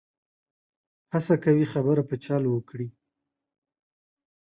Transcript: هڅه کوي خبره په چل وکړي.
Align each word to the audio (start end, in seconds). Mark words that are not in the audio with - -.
هڅه 1.13 1.35
کوي 1.43 1.65
خبره 1.73 2.03
په 2.09 2.15
چل 2.23 2.43
وکړي. 2.49 2.87